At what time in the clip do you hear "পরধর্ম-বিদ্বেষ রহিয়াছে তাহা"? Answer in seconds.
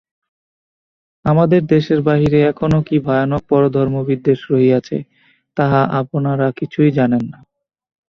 3.49-5.81